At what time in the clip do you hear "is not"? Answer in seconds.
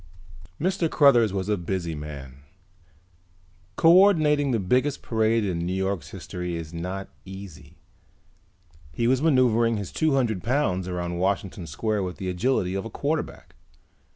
6.55-7.07